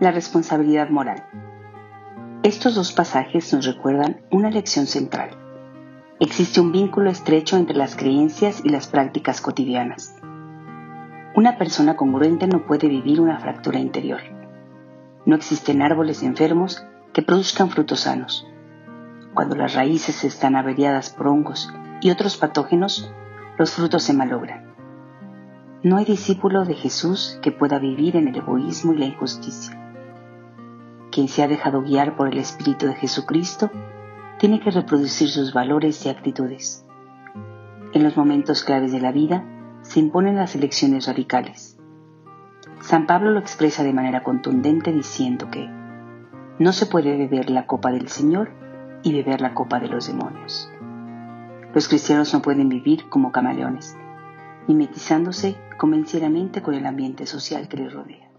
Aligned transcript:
La 0.00 0.10
responsabilidad 0.10 0.88
moral. 0.88 1.24
Estos 2.42 2.74
dos 2.74 2.92
pasajes 2.92 3.52
nos 3.52 3.66
recuerdan 3.66 4.22
una 4.30 4.50
lección 4.50 4.86
central. 4.86 5.30
Existe 6.18 6.60
un 6.60 6.72
vínculo 6.72 7.10
estrecho 7.10 7.56
entre 7.56 7.76
las 7.76 7.94
creencias 7.94 8.62
y 8.64 8.70
las 8.70 8.88
prácticas 8.88 9.40
cotidianas. 9.40 10.16
Una 11.36 11.56
persona 11.56 11.94
congruente 11.94 12.46
no 12.46 12.66
puede 12.66 12.88
vivir 12.88 13.20
una 13.20 13.38
fractura 13.38 13.78
interior. 13.78 14.20
No 15.24 15.36
existen 15.36 15.82
árboles 15.82 16.22
enfermos 16.22 16.84
que 17.12 17.22
produzcan 17.22 17.70
frutos 17.70 18.00
sanos. 18.00 18.46
Cuando 19.34 19.54
las 19.54 19.74
raíces 19.74 20.24
están 20.24 20.56
averiadas 20.56 21.10
por 21.10 21.28
hongos 21.28 21.72
y 22.00 22.10
otros 22.10 22.36
patógenos, 22.36 23.12
los 23.58 23.72
frutos 23.72 24.02
se 24.02 24.14
malogran. 24.14 24.61
No 25.84 25.96
hay 25.96 26.04
discípulo 26.04 26.64
de 26.64 26.74
Jesús 26.74 27.40
que 27.42 27.50
pueda 27.50 27.80
vivir 27.80 28.14
en 28.14 28.28
el 28.28 28.36
egoísmo 28.36 28.92
y 28.92 28.98
la 28.98 29.06
injusticia. 29.06 29.76
Quien 31.10 31.26
se 31.26 31.42
ha 31.42 31.48
dejado 31.48 31.82
guiar 31.82 32.14
por 32.14 32.28
el 32.28 32.38
Espíritu 32.38 32.86
de 32.86 32.94
Jesucristo 32.94 33.68
tiene 34.38 34.60
que 34.60 34.70
reproducir 34.70 35.28
sus 35.28 35.52
valores 35.52 36.06
y 36.06 36.08
actitudes. 36.08 36.86
En 37.92 38.04
los 38.04 38.16
momentos 38.16 38.62
claves 38.62 38.92
de 38.92 39.00
la 39.00 39.10
vida 39.10 39.44
se 39.82 39.98
imponen 39.98 40.36
las 40.36 40.54
elecciones 40.54 41.06
radicales. 41.06 41.76
San 42.80 43.06
Pablo 43.06 43.32
lo 43.32 43.40
expresa 43.40 43.82
de 43.82 43.92
manera 43.92 44.22
contundente 44.22 44.92
diciendo 44.92 45.50
que 45.50 45.68
no 46.60 46.72
se 46.72 46.86
puede 46.86 47.16
beber 47.16 47.50
la 47.50 47.66
copa 47.66 47.90
del 47.90 48.06
Señor 48.06 48.52
y 49.02 49.12
beber 49.12 49.40
la 49.40 49.52
copa 49.52 49.80
de 49.80 49.88
los 49.88 50.06
demonios. 50.06 50.70
Los 51.74 51.88
cristianos 51.88 52.32
no 52.32 52.40
pueden 52.40 52.68
vivir 52.68 53.08
como 53.08 53.32
camaleones, 53.32 53.96
mimetizándose 54.68 55.56
convencienamente 55.78 56.62
con 56.62 56.74
el 56.74 56.86
ambiente 56.86 57.26
social 57.26 57.68
que 57.68 57.76
les 57.76 57.92
rodea. 57.92 58.31